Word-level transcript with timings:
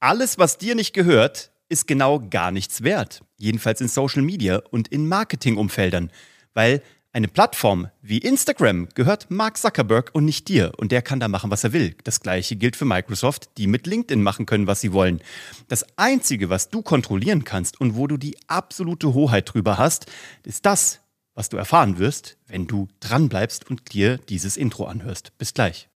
Alles, 0.00 0.38
was 0.38 0.56
dir 0.56 0.74
nicht 0.74 0.94
gehört, 0.94 1.52
ist 1.68 1.86
genau 1.86 2.20
gar 2.20 2.52
nichts 2.52 2.82
wert. 2.82 3.20
Jedenfalls 3.36 3.82
in 3.82 3.88
Social 3.88 4.22
Media 4.22 4.62
und 4.70 4.88
in 4.88 5.06
Marketingumfeldern. 5.06 6.10
Weil 6.54 6.82
eine 7.12 7.28
Plattform 7.28 7.88
wie 8.00 8.16
Instagram 8.16 8.88
gehört 8.94 9.30
Mark 9.30 9.58
Zuckerberg 9.58 10.10
und 10.14 10.24
nicht 10.24 10.48
dir. 10.48 10.72
Und 10.78 10.90
der 10.90 11.02
kann 11.02 11.20
da 11.20 11.28
machen, 11.28 11.50
was 11.50 11.64
er 11.64 11.74
will. 11.74 11.94
Das 12.04 12.20
gleiche 12.20 12.56
gilt 12.56 12.76
für 12.76 12.86
Microsoft, 12.86 13.50
die 13.58 13.66
mit 13.66 13.86
LinkedIn 13.86 14.22
machen 14.22 14.46
können, 14.46 14.66
was 14.66 14.80
sie 14.80 14.94
wollen. 14.94 15.20
Das 15.68 15.84
Einzige, 15.98 16.48
was 16.48 16.70
du 16.70 16.80
kontrollieren 16.80 17.44
kannst 17.44 17.78
und 17.78 17.94
wo 17.94 18.06
du 18.06 18.16
die 18.16 18.38
absolute 18.46 19.12
Hoheit 19.12 19.52
drüber 19.52 19.76
hast, 19.76 20.06
ist 20.44 20.64
das, 20.64 21.00
was 21.34 21.50
du 21.50 21.58
erfahren 21.58 21.98
wirst, 21.98 22.38
wenn 22.46 22.66
du 22.66 22.88
dranbleibst 23.00 23.68
und 23.68 23.92
dir 23.92 24.16
dieses 24.16 24.56
Intro 24.56 24.86
anhörst. 24.86 25.36
Bis 25.36 25.52
gleich. 25.52 25.89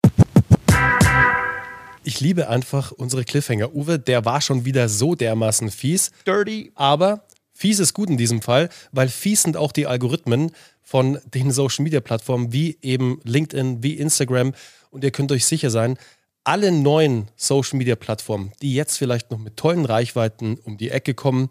Ich 2.04 2.20
liebe 2.20 2.50
einfach 2.50 2.92
unsere 2.92 3.24
Cliffhanger. 3.24 3.76
Uwe, 3.76 4.00
der 4.00 4.26
war 4.26 4.42
schon 4.42 4.66
wieder 4.66 4.90
so 4.90 5.16
dermaßen 5.16 5.70
fies. 5.70 6.12
Dirty. 6.26 6.72
Aber 6.76 7.26
fies 7.54 7.80
ist 7.80 7.94
gut 7.94 8.10
in 8.10 8.18
diesem 8.18 8.42
Fall, 8.42 8.70
weil 8.92 9.08
fies 9.08 9.44
sind 9.44 9.56
auch 9.56 9.72
die 9.72 9.88
Algorithmen, 9.88 10.52
von 10.92 11.20
den 11.34 11.52
Social 11.52 11.84
Media 11.84 12.02
Plattformen 12.02 12.52
wie 12.52 12.78
eben 12.82 13.22
LinkedIn, 13.24 13.82
wie 13.82 13.94
Instagram. 13.94 14.54
Und 14.90 15.06
ihr 15.06 15.12
könnt 15.12 15.32
euch 15.32 15.46
sicher 15.46 15.70
sein, 15.70 15.98
alle 16.44 16.70
neuen 16.70 17.30
Social 17.38 17.78
Media 17.78 17.96
Plattformen, 17.96 18.52
die 18.62 18.74
jetzt 18.74 18.98
vielleicht 18.98 19.32
noch 19.32 19.38
mit 19.38 19.56
tollen 19.56 19.86
Reichweiten 19.86 20.58
um 20.66 20.78
die 20.78 20.90
Ecke 20.90 21.14
kommen, 21.14 21.50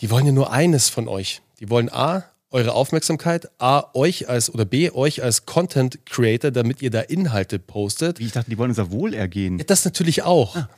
die 0.00 0.10
wollen 0.10 0.24
ja 0.24 0.32
nur 0.32 0.52
eines 0.52 0.88
von 0.88 1.06
euch. 1.06 1.42
Die 1.58 1.68
wollen 1.68 1.90
A, 1.90 2.24
eure 2.50 2.74
Aufmerksamkeit, 2.74 3.48
A, 3.58 3.84
euch 3.94 4.28
als 4.28 4.52
oder 4.52 4.64
B, 4.64 4.90
euch 4.90 5.22
als 5.22 5.46
Content 5.46 6.04
Creator, 6.06 6.50
damit 6.50 6.82
ihr 6.82 6.90
da 6.90 7.00
Inhalte 7.00 7.58
postet. 7.58 8.18
Wie 8.18 8.26
ich 8.26 8.32
dachte, 8.32 8.50
die 8.50 8.58
wollen 8.58 8.70
unser 8.70 8.90
Wohlergehen. 8.90 9.58
Ja, 9.58 9.64
das 9.64 9.84
natürlich 9.84 10.22
auch. 10.22 10.56
Ah. 10.56 10.68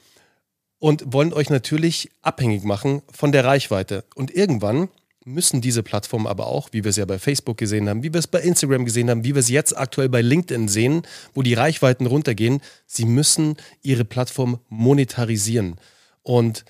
Und 0.78 1.12
wollen 1.12 1.32
euch 1.32 1.48
natürlich 1.48 2.10
abhängig 2.22 2.64
machen 2.64 3.02
von 3.10 3.32
der 3.32 3.44
Reichweite. 3.44 4.04
Und 4.14 4.34
irgendwann 4.34 4.88
müssen 5.24 5.60
diese 5.60 5.82
Plattformen 5.82 6.26
aber 6.26 6.48
auch, 6.48 6.70
wie 6.72 6.84
wir 6.84 6.90
es 6.90 6.96
ja 6.96 7.04
bei 7.04 7.18
Facebook 7.18 7.56
gesehen 7.56 7.88
haben, 7.88 8.02
wie 8.02 8.12
wir 8.12 8.18
es 8.18 8.26
bei 8.26 8.40
Instagram 8.40 8.84
gesehen 8.84 9.08
haben, 9.08 9.24
wie 9.24 9.34
wir 9.34 9.40
es 9.40 9.48
jetzt 9.48 9.76
aktuell 9.76 10.08
bei 10.08 10.20
LinkedIn 10.20 10.68
sehen, 10.68 11.02
wo 11.34 11.42
die 11.42 11.54
Reichweiten 11.54 12.06
runtergehen, 12.06 12.60
sie 12.86 13.04
müssen 13.04 13.56
ihre 13.82 14.04
Plattform 14.04 14.58
monetarisieren. 14.68 15.76
Und 16.22 16.64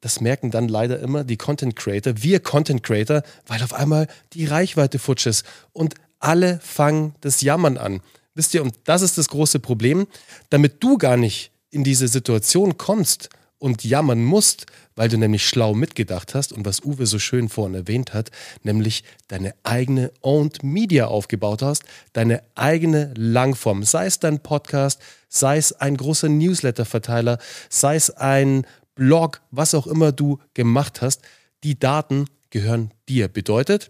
das 0.00 0.20
merken 0.20 0.50
dann 0.50 0.68
leider 0.68 0.98
immer 1.00 1.24
die 1.24 1.36
Content 1.36 1.76
Creator, 1.76 2.22
wir 2.22 2.40
Content 2.40 2.82
Creator, 2.82 3.22
weil 3.46 3.62
auf 3.62 3.74
einmal 3.74 4.06
die 4.32 4.46
Reichweite 4.46 4.98
futsch 4.98 5.26
ist 5.26 5.44
und 5.72 5.94
alle 6.20 6.60
fangen 6.62 7.14
das 7.20 7.40
Jammern 7.40 7.76
an. 7.78 8.00
Wisst 8.34 8.54
ihr, 8.54 8.62
und 8.62 8.74
das 8.84 9.02
ist 9.02 9.18
das 9.18 9.28
große 9.28 9.58
Problem, 9.58 10.06
damit 10.50 10.82
du 10.82 10.98
gar 10.98 11.16
nicht 11.16 11.50
in 11.70 11.84
diese 11.84 12.08
Situation 12.08 12.78
kommst, 12.78 13.28
und 13.58 13.84
jammern 13.84 14.24
musst, 14.24 14.66
weil 14.94 15.08
du 15.08 15.18
nämlich 15.18 15.46
schlau 15.46 15.74
mitgedacht 15.74 16.34
hast 16.34 16.52
und 16.52 16.64
was 16.64 16.82
Uwe 16.82 17.06
so 17.06 17.18
schön 17.18 17.48
vorhin 17.48 17.74
erwähnt 17.74 18.14
hat, 18.14 18.30
nämlich 18.62 19.04
deine 19.28 19.54
eigene 19.62 20.12
Owned 20.22 20.62
Media 20.62 21.06
aufgebaut 21.06 21.62
hast, 21.62 21.82
deine 22.12 22.42
eigene 22.54 23.12
Langform, 23.16 23.82
sei 23.82 24.06
es 24.06 24.18
dein 24.18 24.40
Podcast, 24.40 25.00
sei 25.28 25.58
es 25.58 25.72
ein 25.72 25.96
großer 25.96 26.28
Newsletter-Verteiler, 26.28 27.38
sei 27.68 27.96
es 27.96 28.10
ein 28.10 28.66
Blog, 28.98 29.40
was 29.52 29.74
auch 29.74 29.86
immer 29.86 30.10
du 30.10 30.38
gemacht 30.54 31.00
hast, 31.02 31.22
die 31.62 31.78
Daten 31.78 32.26
gehören 32.50 32.92
dir. 33.08 33.28
Bedeutet, 33.28 33.86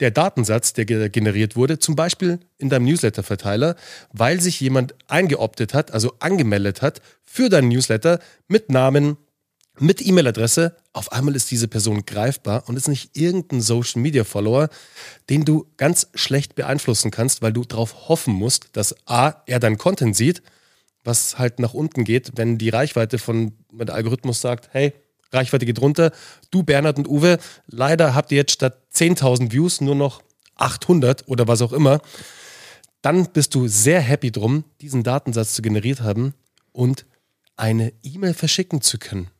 der 0.00 0.10
Datensatz, 0.10 0.72
der 0.72 0.86
generiert 0.86 1.54
wurde, 1.54 1.78
zum 1.78 1.96
Beispiel 1.96 2.40
in 2.56 2.70
deinem 2.70 2.86
Newsletter-Verteiler, 2.86 3.76
weil 4.12 4.40
sich 4.40 4.58
jemand 4.60 4.94
eingeoptet 5.06 5.74
hat, 5.74 5.90
also 5.90 6.14
angemeldet 6.18 6.80
hat 6.80 7.02
für 7.24 7.50
deinen 7.50 7.68
Newsletter 7.68 8.20
mit 8.46 8.70
Namen, 8.70 9.18
mit 9.78 10.04
E-Mail-Adresse. 10.04 10.76
Auf 10.94 11.12
einmal 11.12 11.36
ist 11.36 11.50
diese 11.50 11.68
Person 11.68 12.06
greifbar 12.06 12.64
und 12.68 12.76
ist 12.76 12.88
nicht 12.88 13.16
irgendein 13.16 13.60
Social-Media-Follower, 13.60 14.70
den 15.28 15.44
du 15.44 15.66
ganz 15.76 16.08
schlecht 16.14 16.54
beeinflussen 16.54 17.10
kannst, 17.10 17.42
weil 17.42 17.52
du 17.52 17.64
darauf 17.64 18.08
hoffen 18.08 18.32
musst, 18.32 18.70
dass 18.72 18.94
A, 19.06 19.42
er 19.46 19.60
dein 19.60 19.76
Content 19.76 20.16
sieht, 20.16 20.42
was 21.04 21.38
halt 21.38 21.58
nach 21.60 21.74
unten 21.74 22.04
geht, 22.04 22.32
wenn 22.36 22.58
die 22.58 22.68
Reichweite 22.68 23.18
von 23.18 23.52
der 23.72 23.94
Algorithmus 23.94 24.40
sagt, 24.40 24.68
hey, 24.72 24.92
Reichweite 25.32 25.66
geht 25.66 25.80
runter. 25.80 26.12
Du, 26.50 26.62
Bernhard 26.62 26.98
und 26.98 27.08
Uwe, 27.08 27.38
leider 27.66 28.14
habt 28.14 28.32
ihr 28.32 28.38
jetzt 28.38 28.52
statt 28.52 28.82
10.000 28.94 29.52
Views 29.52 29.80
nur 29.80 29.94
noch 29.94 30.22
800 30.56 31.28
oder 31.28 31.48
was 31.48 31.62
auch 31.62 31.72
immer. 31.72 32.00
Dann 33.02 33.30
bist 33.32 33.54
du 33.54 33.68
sehr 33.68 34.00
happy 34.00 34.32
drum, 34.32 34.64
diesen 34.80 35.02
Datensatz 35.02 35.54
zu 35.54 35.62
generiert 35.62 36.00
haben 36.00 36.34
und 36.72 37.06
eine 37.56 37.92
E-Mail 38.02 38.34
verschicken 38.34 38.80
zu 38.80 38.98
können. 38.98 39.30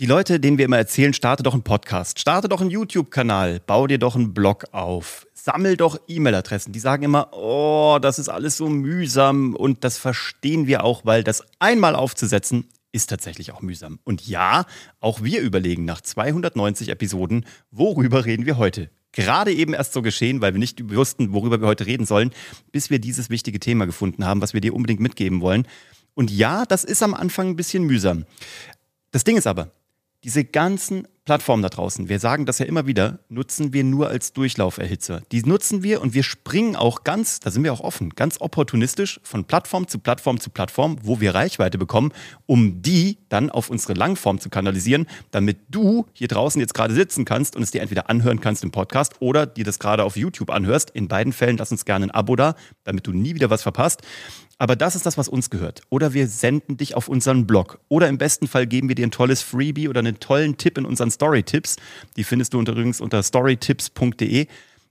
Die 0.00 0.06
Leute, 0.06 0.38
denen 0.38 0.58
wir 0.58 0.64
immer 0.64 0.78
erzählen, 0.78 1.12
starte 1.12 1.42
doch 1.42 1.54
einen 1.54 1.64
Podcast, 1.64 2.20
starte 2.20 2.48
doch 2.48 2.60
einen 2.60 2.70
YouTube-Kanal, 2.70 3.60
bau 3.66 3.88
dir 3.88 3.98
doch 3.98 4.14
einen 4.14 4.32
Blog 4.32 4.66
auf, 4.70 5.26
sammel 5.34 5.76
doch 5.76 5.98
E-Mail-Adressen. 6.06 6.72
Die 6.72 6.78
sagen 6.78 7.02
immer, 7.02 7.30
oh, 7.32 7.98
das 8.00 8.20
ist 8.20 8.28
alles 8.28 8.56
so 8.56 8.68
mühsam 8.68 9.56
und 9.56 9.82
das 9.82 9.98
verstehen 9.98 10.68
wir 10.68 10.84
auch, 10.84 11.04
weil 11.04 11.24
das 11.24 11.42
einmal 11.58 11.96
aufzusetzen 11.96 12.68
ist 12.92 13.10
tatsächlich 13.10 13.50
auch 13.50 13.60
mühsam. 13.60 13.98
Und 14.04 14.24
ja, 14.24 14.66
auch 15.00 15.24
wir 15.24 15.40
überlegen 15.40 15.84
nach 15.84 16.00
290 16.00 16.90
Episoden, 16.90 17.44
worüber 17.72 18.24
reden 18.24 18.46
wir 18.46 18.56
heute. 18.56 18.90
Gerade 19.10 19.52
eben 19.52 19.74
erst 19.74 19.94
so 19.94 20.00
geschehen, 20.00 20.40
weil 20.40 20.54
wir 20.54 20.60
nicht 20.60 20.94
wussten, 20.94 21.32
worüber 21.32 21.60
wir 21.60 21.66
heute 21.66 21.86
reden 21.86 22.06
sollen, 22.06 22.30
bis 22.70 22.88
wir 22.88 23.00
dieses 23.00 23.30
wichtige 23.30 23.58
Thema 23.58 23.84
gefunden 23.84 24.24
haben, 24.24 24.42
was 24.42 24.54
wir 24.54 24.60
dir 24.60 24.74
unbedingt 24.74 25.00
mitgeben 25.00 25.40
wollen. 25.40 25.66
Und 26.14 26.30
ja, 26.30 26.66
das 26.66 26.84
ist 26.84 27.02
am 27.02 27.14
Anfang 27.14 27.48
ein 27.48 27.56
bisschen 27.56 27.82
mühsam. 27.82 28.26
Das 29.10 29.24
Ding 29.24 29.36
ist 29.36 29.46
aber, 29.48 29.72
diese 30.24 30.44
ganzen 30.44 31.06
Plattformen 31.28 31.62
da 31.62 31.68
draußen, 31.68 32.08
wir 32.08 32.20
sagen 32.20 32.46
das 32.46 32.58
ja 32.58 32.64
immer 32.64 32.86
wieder, 32.86 33.18
nutzen 33.28 33.74
wir 33.74 33.84
nur 33.84 34.08
als 34.08 34.32
Durchlauferhitzer. 34.32 35.20
Die 35.30 35.42
nutzen 35.42 35.82
wir 35.82 36.00
und 36.00 36.14
wir 36.14 36.22
springen 36.22 36.74
auch 36.74 37.04
ganz, 37.04 37.38
da 37.38 37.50
sind 37.50 37.64
wir 37.64 37.72
auch 37.74 37.80
offen, 37.80 38.10
ganz 38.16 38.40
opportunistisch 38.40 39.20
von 39.22 39.44
Plattform 39.44 39.88
zu 39.88 39.98
Plattform 39.98 40.40
zu 40.40 40.48
Plattform, 40.48 40.96
wo 41.02 41.20
wir 41.20 41.34
Reichweite 41.34 41.76
bekommen, 41.76 42.12
um 42.46 42.80
die 42.80 43.18
dann 43.28 43.50
auf 43.50 43.68
unsere 43.68 43.92
Langform 43.92 44.40
zu 44.40 44.48
kanalisieren, 44.48 45.06
damit 45.30 45.58
du 45.68 46.06
hier 46.14 46.28
draußen 46.28 46.62
jetzt 46.62 46.72
gerade 46.72 46.94
sitzen 46.94 47.26
kannst 47.26 47.56
und 47.56 47.62
es 47.62 47.72
dir 47.72 47.82
entweder 47.82 48.08
anhören 48.08 48.40
kannst 48.40 48.64
im 48.64 48.70
Podcast 48.70 49.16
oder 49.20 49.44
dir 49.44 49.64
das 49.64 49.78
gerade 49.78 50.04
auf 50.04 50.16
YouTube 50.16 50.48
anhörst. 50.48 50.88
In 50.92 51.08
beiden 51.08 51.34
Fällen 51.34 51.58
lass 51.58 51.70
uns 51.70 51.84
gerne 51.84 52.06
ein 52.06 52.10
Abo 52.10 52.36
da, 52.36 52.54
damit 52.84 53.06
du 53.06 53.12
nie 53.12 53.34
wieder 53.34 53.50
was 53.50 53.62
verpasst. 53.62 54.00
Aber 54.58 54.74
das 54.74 54.96
ist 54.96 55.06
das, 55.06 55.16
was 55.16 55.28
uns 55.28 55.50
gehört. 55.50 55.82
Oder 55.88 56.14
wir 56.14 56.26
senden 56.26 56.76
dich 56.76 56.96
auf 56.96 57.08
unseren 57.08 57.46
Blog. 57.46 57.78
Oder 57.88 58.08
im 58.08 58.18
besten 58.18 58.48
Fall 58.48 58.66
geben 58.66 58.88
wir 58.88 58.96
dir 58.96 59.06
ein 59.06 59.12
tolles 59.12 59.40
Freebie 59.40 59.88
oder 59.88 60.00
einen 60.00 60.18
tollen 60.18 60.56
Tipp 60.56 60.76
in 60.78 60.84
unseren 60.84 61.12
Story-Tipps. 61.12 61.76
Die 62.16 62.24
findest 62.24 62.52
du 62.54 62.60
übrigens 62.60 63.00
unter 63.00 63.22
storytips.de. 63.22 64.48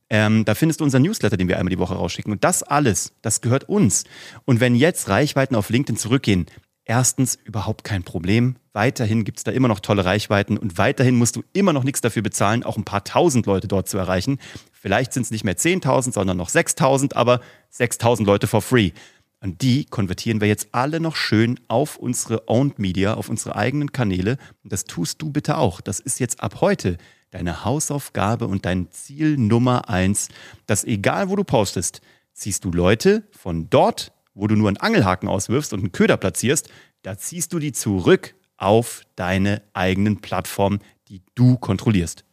Ähm, 0.09 0.45
da 0.45 0.55
findest 0.55 0.79
du 0.79 0.85
unseren 0.85 1.01
Newsletter, 1.01 1.35
den 1.35 1.49
wir 1.49 1.59
einmal 1.59 1.71
die 1.71 1.79
Woche 1.79 1.95
rausschicken. 1.95 2.31
Und 2.31 2.45
das 2.45 2.63
alles, 2.63 3.11
das 3.21 3.41
gehört 3.41 3.67
uns. 3.67 4.05
Und 4.45 4.61
wenn 4.61 4.73
jetzt 4.73 5.09
Reichweiten 5.09 5.55
auf 5.55 5.69
LinkedIn 5.69 5.97
zurückgehen, 5.97 6.45
erstens 6.85 7.37
überhaupt 7.43 7.83
kein 7.83 8.03
Problem. 8.03 8.55
Weiterhin 8.71 9.25
gibt 9.25 9.39
es 9.39 9.43
da 9.43 9.51
immer 9.51 9.67
noch 9.67 9.81
tolle 9.81 10.05
Reichweiten 10.05 10.57
und 10.57 10.77
weiterhin 10.77 11.15
musst 11.15 11.35
du 11.35 11.43
immer 11.51 11.73
noch 11.73 11.83
nichts 11.83 11.99
dafür 11.99 12.21
bezahlen, 12.21 12.63
auch 12.63 12.77
ein 12.77 12.85
paar 12.85 13.03
tausend 13.03 13.45
Leute 13.45 13.67
dort 13.67 13.89
zu 13.89 13.97
erreichen. 13.97 14.39
Vielleicht 14.71 15.11
sind 15.11 15.23
es 15.23 15.31
nicht 15.31 15.43
mehr 15.43 15.57
10.000, 15.57 16.13
sondern 16.13 16.37
noch 16.37 16.49
6.000, 16.49 17.13
aber 17.13 17.41
6.000 17.73 18.25
Leute 18.25 18.47
for 18.47 18.61
free. 18.61 18.91
Und 19.39 19.61
die 19.61 19.85
konvertieren 19.85 20.41
wir 20.41 20.47
jetzt 20.47 20.69
alle 20.71 20.99
noch 20.99 21.15
schön 21.15 21.59
auf 21.67 21.97
unsere 21.97 22.47
Owned 22.47 22.79
Media, 22.79 23.13
auf 23.13 23.29
unsere 23.29 23.55
eigenen 23.55 23.91
Kanäle. 23.91 24.37
Und 24.63 24.73
das 24.73 24.85
tust 24.85 25.21
du 25.21 25.31
bitte 25.31 25.57
auch. 25.57 25.79
Das 25.79 25.99
ist 25.99 26.19
jetzt 26.19 26.41
ab 26.41 26.59
heute 26.61 26.97
deine 27.29 27.63
Hausaufgabe 27.63 28.47
und 28.47 28.65
dein 28.65 28.89
Ziel 28.91 29.37
Nummer 29.37 29.89
eins, 29.89 30.29
dass 30.65 30.83
egal 30.83 31.29
wo 31.29 31.35
du 31.35 31.43
postest, 31.43 32.01
ziehst 32.33 32.65
du 32.65 32.71
Leute 32.71 33.27
von 33.31 33.69
dort, 33.69 34.11
wo 34.33 34.47
du 34.47 34.55
nur 34.55 34.69
einen 34.69 34.77
Angelhaken 34.77 35.29
auswirfst 35.29 35.73
und 35.73 35.79
einen 35.79 35.91
Köder 35.91 36.17
platzierst, 36.17 36.69
da 37.03 37.17
ziehst 37.17 37.53
du 37.53 37.59
die 37.59 37.73
zurück 37.73 38.35
auf 38.57 39.03
deine 39.15 39.61
eigenen 39.73 40.19
Plattformen, 40.21 40.79
die 41.09 41.21
du 41.35 41.57
kontrollierst. 41.57 42.23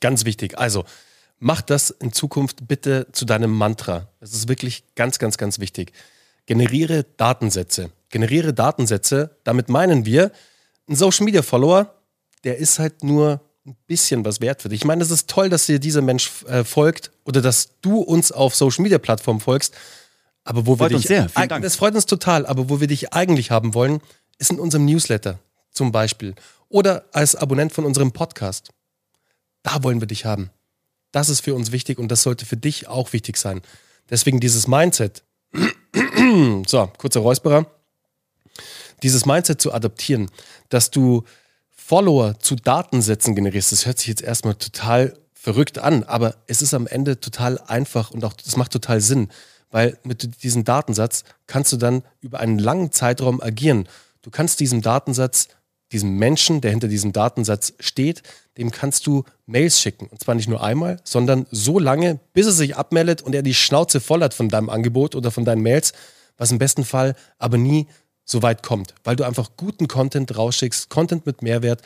Ganz 0.00 0.24
wichtig. 0.24 0.58
Also, 0.58 0.84
mach 1.38 1.60
das 1.60 1.90
in 1.90 2.12
Zukunft 2.12 2.66
bitte 2.66 3.06
zu 3.12 3.24
deinem 3.26 3.52
Mantra. 3.52 4.08
Das 4.20 4.32
ist 4.32 4.48
wirklich 4.48 4.84
ganz, 4.94 5.18
ganz, 5.18 5.36
ganz 5.36 5.58
wichtig 5.58 5.92
generiere 6.46 7.04
Datensätze. 7.16 7.90
Generiere 8.10 8.54
Datensätze, 8.54 9.36
damit 9.44 9.68
meinen 9.68 10.06
wir, 10.06 10.30
ein 10.88 10.96
Social 10.96 11.24
Media 11.24 11.42
Follower, 11.42 11.94
der 12.44 12.58
ist 12.58 12.78
halt 12.78 13.02
nur 13.02 13.40
ein 13.66 13.76
bisschen 13.86 14.24
was 14.24 14.40
wert 14.40 14.62
für 14.62 14.68
dich. 14.68 14.82
Ich 14.82 14.84
meine, 14.84 15.02
es 15.02 15.10
ist 15.10 15.28
toll, 15.28 15.48
dass 15.48 15.66
dir 15.66 15.78
dieser 15.78 16.02
Mensch 16.02 16.30
äh, 16.44 16.64
folgt 16.64 17.10
oder 17.24 17.40
dass 17.40 17.80
du 17.80 18.00
uns 18.00 18.30
auf 18.30 18.54
Social 18.54 18.82
Media 18.82 18.98
Plattformen 18.98 19.40
folgst. 19.40 19.74
Aber 20.44 20.66
wo 20.66 20.76
freut 20.76 20.90
wir 20.90 20.98
dich, 20.98 21.06
sehr. 21.06 21.28
Vielen 21.30 21.48
Dank. 21.48 21.62
Das 21.62 21.76
freut 21.76 21.94
uns 21.94 22.04
total. 22.04 22.44
Aber 22.44 22.68
wo 22.68 22.80
wir 22.80 22.86
dich 22.86 23.14
eigentlich 23.14 23.50
haben 23.50 23.72
wollen, 23.72 24.00
ist 24.38 24.50
in 24.50 24.60
unserem 24.60 24.84
Newsletter 24.84 25.38
zum 25.70 25.90
Beispiel 25.90 26.34
oder 26.68 27.06
als 27.12 27.34
Abonnent 27.34 27.72
von 27.72 27.84
unserem 27.86 28.12
Podcast. 28.12 28.70
Da 29.62 29.82
wollen 29.82 30.00
wir 30.00 30.06
dich 30.06 30.26
haben. 30.26 30.50
Das 31.12 31.28
ist 31.28 31.40
für 31.40 31.54
uns 31.54 31.72
wichtig 31.72 31.98
und 31.98 32.08
das 32.08 32.22
sollte 32.22 32.44
für 32.44 32.56
dich 32.56 32.88
auch 32.88 33.12
wichtig 33.12 33.38
sein. 33.38 33.62
Deswegen 34.10 34.40
dieses 34.40 34.66
Mindset. 34.68 35.22
so, 36.66 36.90
kurzer 36.98 37.20
Räusperer. 37.20 37.66
dieses 39.02 39.26
Mindset 39.26 39.60
zu 39.60 39.72
adaptieren, 39.72 40.30
dass 40.68 40.90
du 40.90 41.24
Follower 41.70 42.38
zu 42.38 42.56
Datensätzen 42.56 43.34
generierst, 43.34 43.72
das 43.72 43.84
hört 43.84 43.98
sich 43.98 44.08
jetzt 44.08 44.22
erstmal 44.22 44.54
total 44.54 45.18
verrückt 45.34 45.78
an, 45.78 46.04
aber 46.04 46.36
es 46.46 46.62
ist 46.62 46.72
am 46.72 46.86
Ende 46.86 47.20
total 47.20 47.58
einfach 47.58 48.10
und 48.10 48.24
auch 48.24 48.32
das 48.32 48.56
macht 48.56 48.72
total 48.72 49.00
Sinn, 49.00 49.28
weil 49.70 49.98
mit 50.04 50.42
diesem 50.42 50.64
Datensatz 50.64 51.24
kannst 51.46 51.72
du 51.72 51.76
dann 51.76 52.02
über 52.20 52.40
einen 52.40 52.58
langen 52.58 52.92
Zeitraum 52.92 53.42
agieren. 53.42 53.86
Du 54.22 54.30
kannst 54.30 54.60
diesem 54.60 54.80
Datensatz, 54.80 55.48
diesem 55.94 56.18
Menschen, 56.18 56.60
der 56.60 56.72
hinter 56.72 56.88
diesem 56.88 57.12
Datensatz 57.12 57.72
steht, 57.80 58.22
dem 58.58 58.70
kannst 58.70 59.06
du 59.06 59.24
Mails 59.46 59.80
schicken. 59.80 60.08
Und 60.08 60.20
zwar 60.20 60.34
nicht 60.34 60.48
nur 60.48 60.62
einmal, 60.62 61.00
sondern 61.04 61.46
so 61.50 61.78
lange, 61.78 62.20
bis 62.34 62.46
er 62.46 62.52
sich 62.52 62.76
abmeldet 62.76 63.22
und 63.22 63.34
er 63.34 63.42
die 63.42 63.54
Schnauze 63.54 64.00
voll 64.00 64.22
hat 64.22 64.34
von 64.34 64.48
deinem 64.48 64.68
Angebot 64.68 65.14
oder 65.14 65.30
von 65.30 65.44
deinen 65.44 65.62
Mails, 65.62 65.92
was 66.36 66.50
im 66.50 66.58
besten 66.58 66.84
Fall 66.84 67.14
aber 67.38 67.56
nie 67.56 67.86
so 68.24 68.42
weit 68.42 68.62
kommt, 68.62 68.94
weil 69.04 69.16
du 69.16 69.24
einfach 69.24 69.50
guten 69.56 69.88
Content 69.88 70.36
rausschickst, 70.36 70.90
Content 70.90 71.26
mit 71.26 71.42
Mehrwert, 71.42 71.82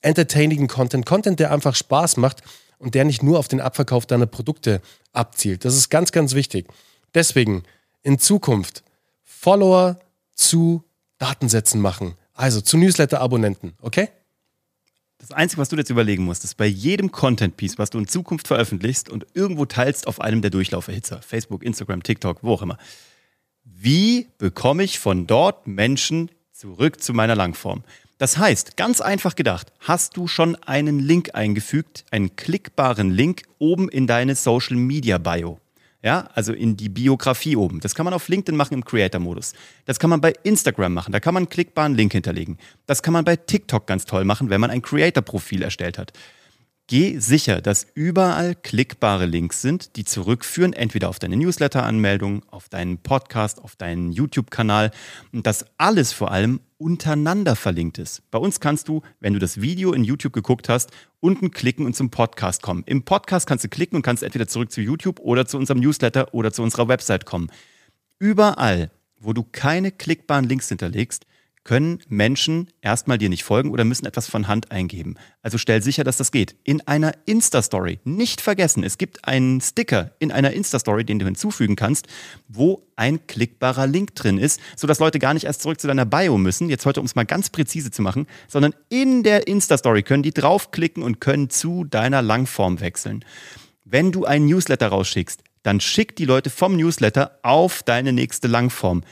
entertaining 0.00 0.66
Content, 0.68 1.06
Content, 1.06 1.38
der 1.40 1.52
einfach 1.52 1.74
Spaß 1.74 2.16
macht 2.16 2.42
und 2.78 2.94
der 2.94 3.04
nicht 3.04 3.22
nur 3.22 3.38
auf 3.38 3.48
den 3.48 3.60
Abverkauf 3.60 4.06
deiner 4.06 4.26
Produkte 4.26 4.80
abzielt. 5.12 5.64
Das 5.64 5.76
ist 5.76 5.88
ganz, 5.88 6.12
ganz 6.12 6.34
wichtig. 6.34 6.66
Deswegen 7.14 7.64
in 8.02 8.18
Zukunft 8.18 8.82
Follower 9.24 9.98
zu 10.34 10.84
Datensätzen 11.18 11.80
machen, 11.80 12.16
also 12.34 12.60
zu 12.60 12.76
Newsletter-Abonnenten, 12.78 13.74
okay? 13.80 14.08
Das 15.18 15.30
Einzige, 15.30 15.60
was 15.60 15.68
du 15.68 15.76
jetzt 15.76 15.90
überlegen 15.90 16.24
musst, 16.24 16.42
ist 16.42 16.56
bei 16.56 16.66
jedem 16.66 17.12
Content-Piece, 17.12 17.78
was 17.78 17.90
du 17.90 17.98
in 17.98 18.08
Zukunft 18.08 18.48
veröffentlichst 18.48 19.08
und 19.08 19.26
irgendwo 19.34 19.66
teilst 19.66 20.08
auf 20.08 20.20
einem 20.20 20.42
der 20.42 20.50
Durchlauferhitzer, 20.50 21.22
Facebook, 21.22 21.62
Instagram, 21.62 22.02
TikTok, 22.02 22.38
wo 22.42 22.54
auch 22.54 22.62
immer, 22.62 22.76
wie 23.64 24.26
bekomme 24.38 24.82
ich 24.82 24.98
von 24.98 25.28
dort 25.28 25.68
Menschen 25.68 26.30
zurück 26.52 27.00
zu 27.00 27.14
meiner 27.14 27.36
Langform? 27.36 27.84
Das 28.18 28.38
heißt, 28.38 28.76
ganz 28.76 29.00
einfach 29.00 29.34
gedacht, 29.36 29.72
hast 29.80 30.16
du 30.16 30.28
schon 30.28 30.56
einen 30.56 30.98
Link 30.98 31.34
eingefügt, 31.34 32.04
einen 32.10 32.36
klickbaren 32.36 33.10
Link 33.10 33.42
oben 33.58 33.88
in 33.88 34.06
deine 34.06 34.34
Social 34.34 34.76
Media 34.76 35.18
Bio. 35.18 35.58
Ja, 36.02 36.28
also 36.34 36.52
in 36.52 36.76
die 36.76 36.88
Biografie 36.88 37.54
oben. 37.54 37.78
Das 37.78 37.94
kann 37.94 38.04
man 38.04 38.12
auf 38.12 38.28
LinkedIn 38.28 38.56
machen 38.56 38.74
im 38.74 38.84
Creator-Modus. 38.84 39.52
Das 39.84 40.00
kann 40.00 40.10
man 40.10 40.20
bei 40.20 40.32
Instagram 40.42 40.92
machen. 40.92 41.12
Da 41.12 41.20
kann 41.20 41.32
man 41.32 41.42
einen 41.42 41.48
klickbaren 41.48 41.94
Link 41.94 42.12
hinterlegen. 42.12 42.58
Das 42.86 43.04
kann 43.04 43.12
man 43.12 43.24
bei 43.24 43.36
TikTok 43.36 43.86
ganz 43.86 44.04
toll 44.04 44.24
machen, 44.24 44.50
wenn 44.50 44.60
man 44.60 44.70
ein 44.70 44.82
Creator-Profil 44.82 45.62
erstellt 45.62 45.98
hat. 45.98 46.12
Geh 46.88 47.18
sicher, 47.20 47.60
dass 47.60 47.86
überall 47.94 48.56
klickbare 48.56 49.26
Links 49.26 49.62
sind, 49.62 49.94
die 49.94 50.04
zurückführen, 50.04 50.72
entweder 50.72 51.08
auf 51.08 51.20
deine 51.20 51.36
Newsletter-Anmeldung, 51.36 52.42
auf 52.50 52.68
deinen 52.68 52.98
Podcast, 52.98 53.62
auf 53.62 53.76
deinen 53.76 54.10
YouTube-Kanal 54.10 54.90
und 55.32 55.46
dass 55.46 55.64
alles 55.78 56.12
vor 56.12 56.32
allem 56.32 56.60
untereinander 56.82 57.56
verlinkt 57.56 57.98
ist. 57.98 58.22
Bei 58.30 58.38
uns 58.38 58.60
kannst 58.60 58.88
du, 58.88 59.02
wenn 59.20 59.32
du 59.32 59.38
das 59.38 59.60
Video 59.60 59.92
in 59.92 60.04
YouTube 60.04 60.32
geguckt 60.32 60.68
hast, 60.68 60.90
unten 61.20 61.50
klicken 61.50 61.86
und 61.86 61.94
zum 61.94 62.10
Podcast 62.10 62.62
kommen. 62.62 62.82
Im 62.86 63.04
Podcast 63.04 63.46
kannst 63.46 63.64
du 63.64 63.68
klicken 63.68 63.96
und 63.96 64.02
kannst 64.02 64.22
entweder 64.22 64.48
zurück 64.48 64.72
zu 64.72 64.80
YouTube 64.80 65.20
oder 65.20 65.46
zu 65.46 65.56
unserem 65.56 65.80
Newsletter 65.80 66.34
oder 66.34 66.52
zu 66.52 66.62
unserer 66.62 66.88
Website 66.88 67.24
kommen. 67.24 67.50
Überall, 68.18 68.90
wo 69.18 69.32
du 69.32 69.44
keine 69.50 69.92
klickbaren 69.92 70.48
Links 70.48 70.68
hinterlegst, 70.68 71.26
können 71.64 72.00
Menschen 72.08 72.68
erstmal 72.80 73.18
dir 73.18 73.28
nicht 73.28 73.44
folgen 73.44 73.70
oder 73.70 73.84
müssen 73.84 74.06
etwas 74.06 74.28
von 74.28 74.48
Hand 74.48 74.72
eingeben. 74.72 75.14
Also 75.42 75.58
stell 75.58 75.82
sicher, 75.82 76.04
dass 76.04 76.16
das 76.16 76.32
geht. 76.32 76.56
In 76.64 76.86
einer 76.86 77.12
Insta-Story. 77.26 78.00
Nicht 78.04 78.40
vergessen, 78.40 78.82
es 78.82 78.98
gibt 78.98 79.26
einen 79.26 79.60
Sticker 79.60 80.12
in 80.18 80.32
einer 80.32 80.52
Insta-Story, 80.52 81.04
den 81.04 81.18
du 81.18 81.24
hinzufügen 81.24 81.76
kannst, 81.76 82.08
wo 82.48 82.82
ein 82.96 83.26
klickbarer 83.26 83.86
Link 83.86 84.14
drin 84.14 84.38
ist, 84.38 84.60
sodass 84.76 84.98
Leute 84.98 85.18
gar 85.18 85.34
nicht 85.34 85.44
erst 85.44 85.62
zurück 85.62 85.80
zu 85.80 85.86
deiner 85.86 86.04
Bio 86.04 86.36
müssen, 86.36 86.68
jetzt 86.68 86.86
heute 86.86 87.00
um 87.00 87.06
es 87.06 87.14
mal 87.14 87.24
ganz 87.24 87.50
präzise 87.50 87.90
zu 87.90 88.02
machen, 88.02 88.26
sondern 88.48 88.74
in 88.88 89.22
der 89.22 89.46
Insta-Story 89.46 90.02
können 90.02 90.22
die 90.22 90.32
draufklicken 90.32 91.02
und 91.02 91.20
können 91.20 91.50
zu 91.50 91.84
deiner 91.84 92.22
Langform 92.22 92.80
wechseln. 92.80 93.24
Wenn 93.84 94.10
du 94.10 94.24
einen 94.24 94.46
Newsletter 94.46 94.88
rausschickst, 94.88 95.42
dann 95.62 95.80
schick 95.80 96.16
die 96.16 96.24
Leute 96.24 96.50
vom 96.50 96.76
Newsletter 96.76 97.38
auf 97.42 97.82
deine 97.82 98.12
nächste 98.12 98.48
Langform 98.48 99.02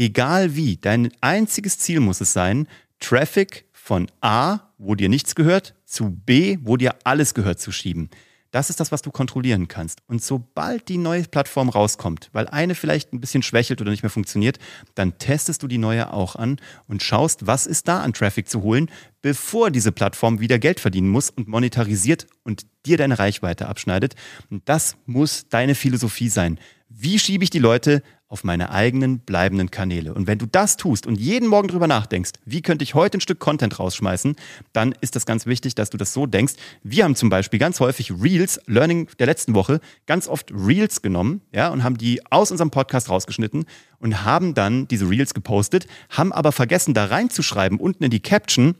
egal 0.00 0.56
wie, 0.56 0.78
dein 0.78 1.12
einziges 1.20 1.78
Ziel 1.78 2.00
muss 2.00 2.22
es 2.22 2.32
sein, 2.32 2.66
Traffic 3.00 3.66
von 3.72 4.10
A, 4.22 4.60
wo 4.78 4.94
dir 4.94 5.10
nichts 5.10 5.34
gehört, 5.34 5.74
zu 5.84 6.10
B, 6.10 6.58
wo 6.62 6.78
dir 6.78 6.94
alles 7.04 7.34
gehört, 7.34 7.60
zu 7.60 7.70
schieben. 7.70 8.08
Das 8.50 8.68
ist 8.68 8.80
das, 8.80 8.90
was 8.90 9.02
du 9.02 9.12
kontrollieren 9.12 9.68
kannst. 9.68 10.00
Und 10.08 10.24
sobald 10.24 10.88
die 10.88 10.96
neue 10.96 11.22
Plattform 11.22 11.68
rauskommt, 11.68 12.30
weil 12.32 12.48
eine 12.48 12.74
vielleicht 12.74 13.12
ein 13.12 13.20
bisschen 13.20 13.42
schwächelt 13.42 13.80
oder 13.80 13.90
nicht 13.90 14.02
mehr 14.02 14.10
funktioniert, 14.10 14.58
dann 14.96 15.18
testest 15.18 15.62
du 15.62 15.68
die 15.68 15.78
neue 15.78 16.12
auch 16.12 16.34
an 16.34 16.56
und 16.88 17.02
schaust, 17.02 17.46
was 17.46 17.66
ist 17.66 17.86
da 17.86 18.00
an 18.00 18.12
Traffic 18.12 18.48
zu 18.48 18.62
holen, 18.62 18.90
bevor 19.22 19.70
diese 19.70 19.92
Plattform 19.92 20.40
wieder 20.40 20.58
Geld 20.58 20.80
verdienen 20.80 21.10
muss 21.10 21.30
und 21.30 21.46
monetarisiert 21.46 22.26
und 22.42 22.66
dir 22.86 22.96
deine 22.96 23.18
Reichweite 23.18 23.68
abschneidet. 23.68 24.14
Und 24.50 24.68
das 24.68 24.96
muss 25.06 25.46
deine 25.48 25.76
Philosophie 25.76 26.30
sein. 26.30 26.58
Wie 26.88 27.20
schiebe 27.20 27.44
ich 27.44 27.50
die 27.50 27.60
Leute 27.60 28.02
auf 28.30 28.44
meine 28.44 28.70
eigenen 28.70 29.18
bleibenden 29.18 29.72
Kanäle. 29.72 30.14
Und 30.14 30.28
wenn 30.28 30.38
du 30.38 30.46
das 30.46 30.76
tust 30.76 31.04
und 31.04 31.18
jeden 31.20 31.48
Morgen 31.48 31.66
drüber 31.66 31.88
nachdenkst, 31.88 32.30
wie 32.44 32.62
könnte 32.62 32.84
ich 32.84 32.94
heute 32.94 33.18
ein 33.18 33.20
Stück 33.20 33.40
Content 33.40 33.80
rausschmeißen, 33.80 34.36
dann 34.72 34.94
ist 35.00 35.16
das 35.16 35.26
ganz 35.26 35.46
wichtig, 35.46 35.74
dass 35.74 35.90
du 35.90 35.98
das 35.98 36.12
so 36.12 36.26
denkst. 36.26 36.54
Wir 36.84 37.02
haben 37.02 37.16
zum 37.16 37.28
Beispiel 37.28 37.58
ganz 37.58 37.80
häufig 37.80 38.12
Reels, 38.22 38.60
Learning 38.66 39.08
der 39.18 39.26
letzten 39.26 39.56
Woche, 39.56 39.80
ganz 40.06 40.28
oft 40.28 40.52
Reels 40.52 41.02
genommen, 41.02 41.40
ja, 41.52 41.70
und 41.70 41.82
haben 41.82 41.98
die 41.98 42.24
aus 42.30 42.52
unserem 42.52 42.70
Podcast 42.70 43.10
rausgeschnitten 43.10 43.64
und 43.98 44.24
haben 44.24 44.54
dann 44.54 44.86
diese 44.86 45.10
Reels 45.10 45.34
gepostet, 45.34 45.88
haben 46.08 46.32
aber 46.32 46.52
vergessen, 46.52 46.94
da 46.94 47.06
reinzuschreiben, 47.06 47.80
unten 47.80 48.04
in 48.04 48.10
die 48.10 48.20
Caption, 48.20 48.76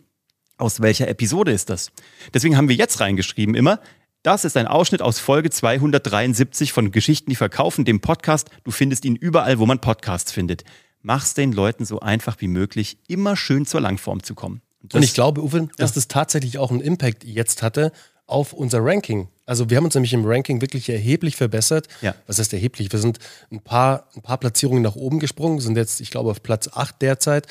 aus 0.58 0.81
welcher 0.81 1.08
Episode 1.08 1.50
ist 1.50 1.70
das? 1.70 1.91
Deswegen 2.32 2.56
haben 2.56 2.69
wir 2.69 2.76
jetzt 2.76 3.00
reingeschrieben 3.00 3.55
immer, 3.56 3.81
das 4.22 4.44
ist 4.44 4.56
ein 4.56 4.67
Ausschnitt 4.67 5.02
aus 5.02 5.19
Folge 5.19 5.50
273 5.50 6.72
von 6.72 6.90
Geschichten, 6.90 7.31
die 7.31 7.37
verkaufen, 7.37 7.84
dem 7.84 8.00
Podcast. 8.00 8.50
Du 8.64 8.70
findest 8.70 9.05
ihn 9.05 9.17
überall, 9.17 9.58
wo 9.58 9.67
man 9.67 9.81
Podcasts 9.81 10.31
findet. 10.31 10.64
Mach's 11.02 11.32
den 11.32 11.52
Leuten 11.52 11.87
so 11.87 12.00
einfach 12.00 12.37
wie 12.40 12.49
möglich, 12.49 12.99
immer 13.08 13.37
schön 13.37 13.64
zur 13.64 13.81
Langform 13.81 14.22
zu 14.22 14.34
kommen. 14.34 14.61
Und, 14.82 14.94
Und 14.94 15.02
ich 15.02 15.14
glaube, 15.14 15.43
Uwe, 15.43 15.69
dass 15.78 15.93
das 15.93 16.08
tatsächlich 16.08 16.58
auch 16.58 16.70
einen 16.70 16.81
Impact 16.81 17.25
jetzt 17.25 17.62
hatte 17.62 17.93
auf 18.26 18.52
unser 18.52 18.84
Ranking. 18.84 19.28
Also 19.46 19.70
wir 19.70 19.76
haben 19.76 19.87
uns 19.87 19.94
nämlich 19.94 20.12
im 20.12 20.25
Ranking 20.25 20.61
wirklich 20.61 20.88
erheblich 20.88 21.37
verbessert. 21.37 21.88
Ja. 22.00 22.14
Was 22.26 22.38
heißt 22.38 22.52
erheblich? 22.52 22.93
Wir 22.93 23.00
sind 23.00 23.19
ein 23.50 23.61
paar, 23.61 24.08
ein 24.14 24.23
paar 24.23 24.38
Platzierungen 24.38 24.82
nach 24.82 24.94
oben 24.94 25.19
gesprungen, 25.19 25.61
sind 25.61 25.76
jetzt, 25.76 26.00
ich 26.00 26.11
glaube, 26.11 26.31
auf 26.31 26.43
Platz 26.43 26.69
8 26.73 27.02
derzeit, 27.02 27.46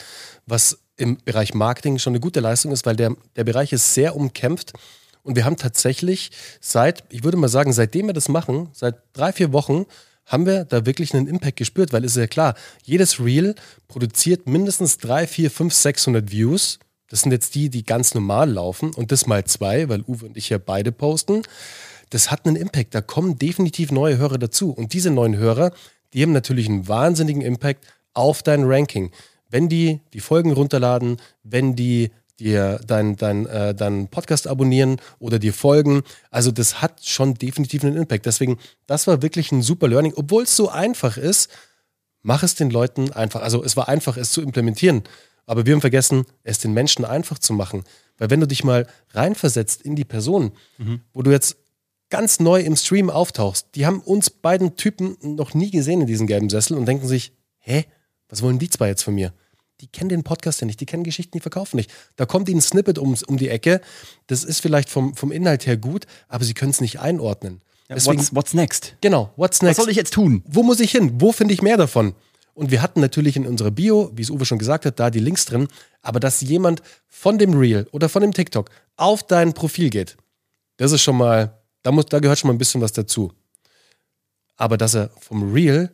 was 0.46 0.80
im 0.96 1.18
Bereich 1.26 1.54
Marketing 1.54 1.98
schon 1.98 2.12
eine 2.12 2.20
gute 2.20 2.40
Leistung 2.40 2.72
ist, 2.72 2.86
weil 2.86 2.96
der, 2.96 3.16
der 3.36 3.44
Bereich 3.44 3.74
ist 3.74 3.94
sehr 3.94 4.16
umkämpft. 4.16 4.74
Und 5.30 5.36
wir 5.36 5.46
haben 5.46 5.58
tatsächlich 5.58 6.32
seit, 6.60 7.04
ich 7.10 7.24
würde 7.24 7.38
mal 7.38 7.50
sagen, 7.50 7.72
seitdem 7.72 8.08
wir 8.08 8.14
das 8.14 8.30
machen, 8.30 8.70
seit 8.74 8.96
drei, 9.14 9.32
vier 9.32 9.54
Wochen, 9.54 9.86
haben 10.26 10.48
wir 10.48 10.66
da 10.66 10.88
wirklich 10.88 11.14
einen 11.14 11.28
Impact 11.28 11.58
gespürt, 11.58 11.94
weil 11.94 12.04
es 12.04 12.14
ist 12.14 12.18
ja 12.18 12.26
klar, 12.26 12.56
jedes 12.84 13.20
Reel 13.20 13.54
produziert 13.88 14.48
mindestens 14.48 14.98
drei, 14.98 15.28
vier, 15.28 15.52
fünf, 15.52 15.76
600 15.76 16.32
Views. 16.32 16.80
Das 17.10 17.22
sind 17.22 17.32
jetzt 17.32 17.54
die, 17.54 17.70
die 17.70 17.84
ganz 17.84 18.16
normal 18.16 18.50
laufen 18.50 18.92
und 18.92 19.12
das 19.12 19.28
mal 19.28 19.44
zwei, 19.44 19.88
weil 19.88 20.02
Uwe 20.08 20.26
und 20.26 20.36
ich 20.36 20.50
ja 20.50 20.58
beide 20.58 20.92
posten. 20.92 21.44
Das 22.10 22.32
hat 22.32 22.48
einen 22.48 22.56
Impact. 22.56 22.96
Da 22.96 23.02
kommen 23.02 23.38
definitiv 23.38 23.92
neue 23.92 24.18
Hörer 24.18 24.40
dazu. 24.40 24.72
Und 24.72 24.94
diese 24.94 25.12
neuen 25.12 25.38
Hörer, 25.38 25.74
die 26.16 26.24
haben 26.24 26.34
natürlich 26.34 26.68
einen 26.68 26.88
wahnsinnigen 26.88 27.44
Impact 27.44 27.86
auf 28.16 28.42
dein 28.42 28.64
Ranking. 28.64 29.12
Wenn 29.48 29.70
die 29.70 30.00
die 30.14 30.22
Folgen 30.22 30.54
runterladen, 30.54 31.18
wenn 31.44 31.76
die 31.76 32.10
dir 32.40 32.80
deinen 32.86 33.16
dein, 33.16 33.46
äh, 33.46 33.76
dein 33.76 34.08
Podcast 34.08 34.48
abonnieren 34.48 34.98
oder 35.20 35.40
dir 35.40 35.54
folgen. 35.54 36.04
Also 36.32 36.52
das 36.52 36.82
hat 36.82 37.06
schon 37.06 37.36
definitiv 37.36 37.84
einen 37.84 37.98
Impact. 37.98 38.26
Deswegen, 38.26 38.58
das 38.88 39.08
war 39.08 39.22
wirklich 39.22 39.52
ein 39.52 39.62
super 39.62 39.88
Learning. 39.88 40.14
Obwohl 40.16 40.44
es 40.44 40.56
so 40.56 40.70
einfach 40.70 41.18
ist, 41.18 41.50
mach 42.22 42.44
es 42.44 42.56
den 42.56 42.70
Leuten 42.70 43.12
einfach. 43.12 43.42
Also 43.42 43.64
es 43.64 43.78
war 43.78 43.88
einfach, 43.90 44.18
es 44.18 44.32
zu 44.32 44.42
implementieren. 44.42 45.04
Aber 45.46 45.66
wir 45.66 45.74
haben 45.74 45.82
vergessen, 45.82 46.26
es 46.44 46.60
den 46.60 46.74
Menschen 46.74 47.06
einfach 47.06 47.40
zu 47.40 47.54
machen. 47.54 47.84
Weil 48.18 48.30
wenn 48.30 48.40
du 48.40 48.48
dich 48.48 48.64
mal 48.64 48.88
reinversetzt 49.12 49.82
in 49.82 49.96
die 49.96 50.06
Person, 50.06 50.52
mhm. 50.78 51.02
wo 51.14 51.22
du 51.22 51.32
jetzt 51.32 51.58
ganz 52.10 52.40
neu 52.40 52.62
im 52.62 52.76
Stream 52.76 53.10
auftauchst, 53.10 53.68
die 53.76 53.86
haben 53.86 54.02
uns 54.02 54.30
beiden 54.30 54.76
Typen 54.76 55.18
noch 55.22 55.54
nie 55.54 55.72
gesehen 55.72 56.02
in 56.02 56.08
diesem 56.08 56.28
gelben 56.28 56.50
Sessel 56.50 56.78
und 56.78 56.86
denken 56.86 57.08
sich, 57.08 57.32
hä, 57.58 57.86
was 58.28 58.42
wollen 58.42 58.60
die 58.60 58.70
zwei 58.70 58.90
jetzt 58.90 59.04
von 59.04 59.16
mir? 59.16 59.34
Die 59.82 59.88
kennen 59.88 60.10
den 60.10 60.24
Podcast 60.24 60.62
ja 60.62 60.68
nicht, 60.68 60.80
die 60.80 60.86
kennen 60.86 61.04
Geschichten, 61.04 61.32
die 61.32 61.40
verkaufen 61.40 61.78
nicht. 61.78 61.92
Da 62.16 62.26
kommt 62.26 62.50
ihnen 62.50 62.60
ein 62.60 62.62
Snippet 62.62 62.98
um, 62.98 63.16
um 63.28 63.38
die 63.38 63.50
Ecke, 63.50 63.82
das 64.28 64.44
ist 64.44 64.62
vielleicht 64.62 64.90
vom, 64.90 65.16
vom 65.16 65.32
Inhalt 65.32 65.66
her 65.66 65.78
gut, 65.78 66.06
aber 66.28 66.44
sie 66.44 66.54
können 66.54 66.72
es 66.72 66.82
nicht 66.82 67.00
einordnen. 67.00 67.62
Ja, 67.88 67.96
Deswegen, 67.96 68.20
what's, 68.20 68.36
what's 68.36 68.54
next? 68.54 68.96
Genau, 69.02 69.32
what's 69.36 69.62
next? 69.62 69.78
Was 69.78 69.84
soll 69.84 69.92
ich 69.92 69.98
jetzt 69.98 70.14
tun? 70.14 70.44
Wo 70.48 70.64
muss 70.64 70.80
ich 70.80 70.92
hin? 70.92 71.20
Wo 71.20 71.32
finde 71.32 71.54
ich 71.54 71.62
mehr 71.62 71.78
davon? 71.78 72.14
Und 72.54 72.72
wir 72.72 72.82
hatten 72.82 73.00
natürlich 73.00 73.38
in 73.38 73.48
unserer 73.48 73.72
Bio, 73.72 74.12
wie 74.14 74.22
es 74.22 74.30
Uwe 74.30 74.46
schon 74.46 74.60
gesagt 74.60 74.86
hat, 74.86 75.00
da 75.00 75.10
die 75.10 75.20
Links 75.20 75.46
drin, 75.46 75.70
aber 76.02 76.20
dass 76.20 76.42
jemand 76.42 76.82
von 77.08 77.38
dem 77.38 77.58
Reel 77.58 77.88
oder 77.92 78.10
von 78.10 78.22
dem 78.22 78.34
TikTok 78.34 78.70
auf 78.98 79.24
dein 79.24 79.54
Profil 79.54 79.90
geht, 79.90 80.18
das 80.78 80.92
ist 80.92 81.02
schon 81.02 81.18
mal, 81.18 81.58
da, 81.84 81.92
muss, 81.92 82.08
da 82.08 82.20
gehört 82.20 82.38
schon 82.38 82.50
mal 82.50 82.54
ein 82.54 82.58
bisschen 82.58 82.82
was 82.82 82.92
dazu. 82.92 83.32
Aber 84.58 84.78
dass 84.78 84.94
er 84.94 85.10
vom 85.20 85.54
Reel 85.54 85.90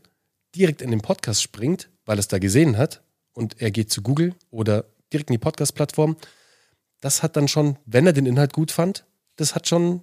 direkt 0.55 0.81
in 0.81 0.89
den 0.89 1.01
Podcast 1.01 1.43
springt, 1.43 1.89
weil 2.05 2.17
er 2.17 2.21
es 2.21 2.27
da 2.27 2.39
gesehen 2.39 2.77
hat, 2.77 3.03
und 3.35 3.61
er 3.61 3.69
geht 3.69 3.91
zu 3.91 4.01
Google 4.01 4.33
oder 4.49 4.85
direkt 5.13 5.29
in 5.29 5.35
die 5.35 5.39
Podcast-Plattform, 5.39 6.17
das 7.01 7.21
hat 7.21 7.35
dann 7.35 7.47
schon, 7.47 7.77
wenn 7.85 8.07
er 8.07 8.13
den 8.13 8.25
Inhalt 8.25 8.53
gut 8.53 8.71
fand, 8.71 9.05
das 9.35 9.53
hat 9.53 9.67
schon 9.67 10.01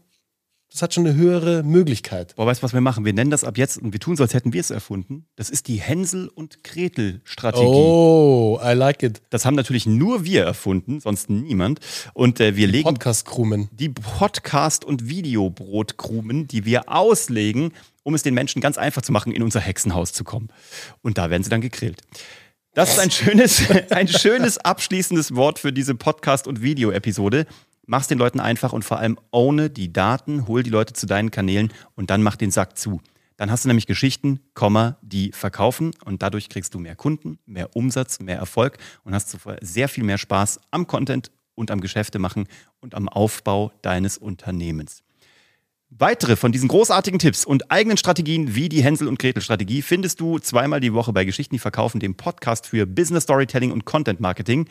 das 0.73 0.81
hat 0.81 0.95
schon 0.95 1.07
eine 1.07 1.15
höhere 1.15 1.63
Möglichkeit. 1.63 2.35
Boah, 2.37 2.47
weißt 2.47 2.63
du, 2.63 2.65
was 2.65 2.73
wir 2.73 2.81
machen? 2.81 3.05
Wir 3.05 3.13
nennen 3.13 3.31
das 3.31 3.45
ab 3.45 3.59
jetzt 3.59 3.77
und 3.77 3.93
wir 3.93 4.01
tun 4.01 4.17
so, 4.17 4.23
als 4.23 4.33
hätten 4.33 4.55
wir 4.55 4.61
es 4.61 4.71
erfunden. 4.71 5.27
Das 5.37 5.51
ist 5.51 5.69
die 5.69 5.77
Hänsel- 5.77 6.29
und 6.29 6.65
Gretel-Strategie. 6.65 7.67
Oh, 7.67 8.59
I 8.65 8.73
like 8.73 9.03
it. 9.03 9.21
Das 9.29 9.45
haben 9.45 9.55
natürlich 9.55 9.85
nur 9.85 10.25
wir 10.25 10.45
erfunden, 10.45 11.01
sonst 11.01 11.29
niemand. 11.29 11.81
Und 12.15 12.41
äh, 12.41 12.57
wir 12.57 12.69
legen 12.69 12.85
Podcast-Krumen. 12.85 13.69
die 13.73 13.91
Podcast- 13.91 14.87
und 14.87 15.11
Videobrotkrumen, 15.11 16.49
die 16.49 16.65
wir 16.65 16.89
auslegen, 16.89 17.73
um 18.03 18.15
es 18.15 18.23
den 18.23 18.33
Menschen 18.33 18.63
ganz 18.63 18.79
einfach 18.79 19.03
zu 19.03 19.13
machen, 19.13 19.31
in 19.31 19.43
unser 19.43 19.61
Hexenhaus 19.61 20.15
zu 20.15 20.25
kommen. 20.25 20.49
Und 21.03 21.19
da 21.19 21.29
werden 21.29 21.43
sie 21.43 21.51
dann 21.51 21.61
gegrillt. 21.61 22.01
Das 22.75 22.93
ist 22.93 22.99
ein 22.99 23.11
schönes, 23.11 23.63
ein 23.91 24.09
schönes 24.09 24.57
abschließendes 24.57 25.35
Wort 25.35 25.59
für 25.59 25.75
diese 25.75 25.95
Podcast- 25.95 26.47
und 26.47 26.63
Video-Episode. 26.63 27.47
Mach's 27.85 28.09
den 28.09 28.19
Leuten 28.19 28.41
einfach 28.41 28.73
und 28.73 28.83
vor 28.83 28.99
allem 28.99 29.19
ohne 29.31 29.69
die 29.69 29.93
Daten, 29.93 30.49
hol 30.49 30.63
die 30.63 30.71
Leute 30.71 30.95
zu 30.95 31.05
deinen 31.05 31.31
Kanälen 31.31 31.71
und 31.97 32.09
dann 32.09 32.23
mach 32.23 32.37
den 32.37 32.51
Sack 32.51 32.79
zu. 32.79 33.03
Dann 33.37 33.51
hast 33.51 33.65
du 33.65 33.69
nämlich 33.69 33.87
Geschichten, 33.87 34.41
die 35.03 35.33
verkaufen 35.33 35.91
und 36.07 36.23
dadurch 36.23 36.49
kriegst 36.49 36.73
du 36.73 36.79
mehr 36.79 36.97
Kunden, 36.97 37.39
mehr 37.45 37.77
Umsatz, 37.77 38.21
mehr 38.21 38.39
Erfolg 38.39 38.79
und 39.05 39.15
hast 39.15 39.37
sehr 39.61 39.89
viel 39.89 40.05
mehr 40.05 40.19
Spaß 40.19 40.61
am 40.71 40.87
Content 40.87 41.31
und 41.55 41.71
am 41.71 41.81
Geschäfte 41.81 42.19
machen 42.19 42.47
und 42.81 42.95
am 42.95 43.09
Aufbau 43.09 43.73
deines 43.83 44.17
Unternehmens. 44.17 45.03
Weitere 45.99 46.37
von 46.37 46.53
diesen 46.53 46.69
großartigen 46.69 47.19
Tipps 47.19 47.45
und 47.45 47.71
eigenen 47.71 47.99
Strategien 47.99 48.55
wie 48.55 48.69
die 48.71 48.83
Hänsel- 48.83 49.09
und 49.09 49.19
Gretel-Strategie 49.19 49.83
findest 49.83 50.21
du 50.21 50.39
zweimal 50.39 50.81
die 50.81 50.95
Woche 50.95 51.13
bei 51.13 51.25
Geschichten, 51.27 51.55
die 51.55 51.59
verkaufen, 51.59 52.01
dem 52.01 52.15
Podcast 52.15 52.67
für 52.67 52.87
Business 52.87 53.25
Storytelling 53.25 53.71
und 53.73 53.85
Content 53.85 54.19
Marketing. 54.19 54.67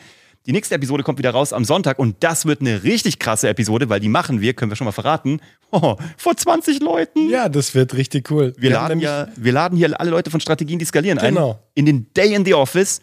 Die 0.46 0.52
nächste 0.52 0.74
Episode 0.74 1.04
kommt 1.04 1.18
wieder 1.20 1.30
raus 1.30 1.52
am 1.52 1.64
Sonntag 1.64 2.00
und 2.00 2.16
das 2.24 2.44
wird 2.46 2.60
eine 2.60 2.82
richtig 2.82 3.20
krasse 3.20 3.48
Episode, 3.48 3.88
weil 3.88 4.00
die 4.00 4.08
machen 4.08 4.40
wir, 4.40 4.54
können 4.54 4.72
wir 4.72 4.76
schon 4.76 4.84
mal 4.86 4.90
verraten, 4.92 5.40
oh, 5.70 5.94
vor 6.16 6.36
20 6.36 6.80
Leuten. 6.80 7.30
Ja, 7.30 7.48
das 7.48 7.72
wird 7.76 7.94
richtig 7.94 8.28
cool. 8.32 8.52
Wir, 8.56 8.62
Wir 8.62 8.70
laden 8.70 8.98
ja, 8.98 9.28
wir 9.36 9.52
laden 9.52 9.78
hier 9.78 9.98
alle 10.00 10.10
Leute 10.10 10.30
von 10.30 10.40
Strategien, 10.40 10.80
die 10.80 10.84
skalieren 10.84 11.18
Genau. 11.18 11.52
ein. 11.52 11.56
In 11.74 11.86
den 11.86 12.12
Day 12.14 12.34
in 12.34 12.44
the 12.44 12.54
Office. 12.54 13.00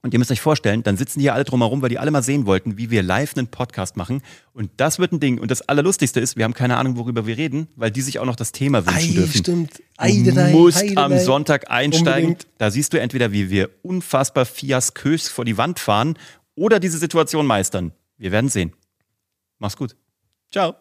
Und 0.00 0.12
ihr 0.12 0.18
müsst 0.20 0.30
euch 0.30 0.40
vorstellen, 0.40 0.84
dann 0.84 0.96
sitzen 0.96 1.18
hier 1.20 1.34
alle 1.34 1.42
drumherum, 1.42 1.82
weil 1.82 1.88
die 1.88 1.98
alle 1.98 2.12
mal 2.12 2.22
sehen 2.22 2.46
wollten, 2.46 2.78
wie 2.78 2.90
wir 2.90 3.02
live 3.02 3.36
einen 3.36 3.48
Podcast 3.48 3.96
machen. 3.96 4.22
Und 4.52 4.70
das 4.76 5.00
wird 5.00 5.10
ein 5.12 5.18
Ding. 5.18 5.38
Und 5.40 5.50
das 5.50 5.62
Allerlustigste 5.62 6.20
ist, 6.20 6.36
wir 6.36 6.44
haben 6.44 6.54
keine 6.54 6.76
Ahnung, 6.76 6.96
worüber 6.96 7.26
wir 7.26 7.36
reden, 7.36 7.66
weil 7.74 7.90
die 7.90 8.00
sich 8.00 8.20
auch 8.20 8.24
noch 8.24 8.36
das 8.36 8.52
Thema 8.52 8.86
wünschen 8.86 9.10
Ei, 9.10 9.14
dürfen. 9.14 9.38
stimmt. 9.38 9.78
Du 9.78 9.82
Eidelei, 9.96 10.52
musst 10.52 10.78
Heidelei. 10.78 11.02
am 11.02 11.18
Sonntag 11.18 11.70
einsteigen. 11.70 12.30
Unbedingt. 12.30 12.46
Da 12.58 12.70
siehst 12.70 12.92
du 12.92 13.00
entweder, 13.00 13.32
wie 13.32 13.50
wir 13.50 13.70
unfassbar 13.82 14.44
fiaskös 14.46 15.28
vor 15.28 15.44
die 15.44 15.58
Wand 15.58 15.80
fahren 15.80 16.16
oder 16.54 16.78
diese 16.78 16.98
Situation 16.98 17.44
meistern. 17.44 17.92
Wir 18.18 18.30
werden 18.30 18.48
sehen. 18.50 18.72
Mach's 19.58 19.76
gut. 19.76 19.96
Ciao. 20.52 20.76